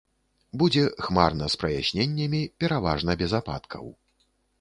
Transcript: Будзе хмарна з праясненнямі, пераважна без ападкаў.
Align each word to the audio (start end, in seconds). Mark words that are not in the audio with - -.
Будзе 0.59 0.85
хмарна 1.07 1.49
з 1.53 1.59
праясненнямі, 1.63 2.39
пераважна 2.63 3.17
без 3.21 3.31
ападкаў. 3.41 3.85